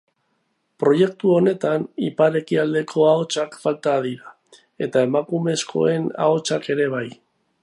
[0.83, 4.35] Proiektu honetan ipar-ekialdeko ahotsak falta dira,
[4.87, 7.09] eta emakumezkoen ahotsak ere bai.